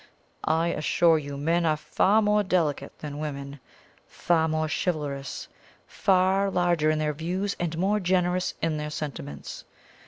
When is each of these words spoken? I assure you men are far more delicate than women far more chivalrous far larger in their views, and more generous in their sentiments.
I 0.45 0.69
assure 0.69 1.19
you 1.19 1.37
men 1.37 1.63
are 1.63 1.77
far 1.77 2.23
more 2.23 2.41
delicate 2.41 2.97
than 2.97 3.19
women 3.19 3.59
far 4.07 4.47
more 4.47 4.67
chivalrous 4.67 5.47
far 5.85 6.49
larger 6.49 6.89
in 6.89 6.97
their 6.97 7.13
views, 7.13 7.55
and 7.59 7.77
more 7.77 7.99
generous 7.99 8.55
in 8.63 8.77
their 8.77 8.89
sentiments. 8.89 9.63